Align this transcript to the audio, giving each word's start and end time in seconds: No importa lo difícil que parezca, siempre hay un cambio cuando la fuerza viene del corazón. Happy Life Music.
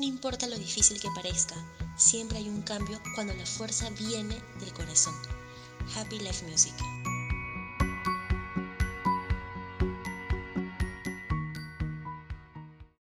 No 0.00 0.06
importa 0.06 0.46
lo 0.46 0.56
difícil 0.56 0.98
que 0.98 1.10
parezca, 1.14 1.54
siempre 1.98 2.38
hay 2.38 2.48
un 2.48 2.62
cambio 2.62 2.98
cuando 3.14 3.34
la 3.34 3.44
fuerza 3.44 3.90
viene 3.90 4.34
del 4.58 4.72
corazón. 4.72 5.14
Happy 5.94 6.18
Life 6.18 6.42
Music. 6.46 6.72